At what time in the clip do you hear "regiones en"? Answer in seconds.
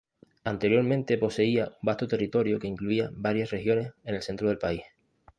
3.51-4.15